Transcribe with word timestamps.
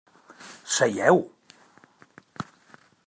Seieu. 0.65 1.17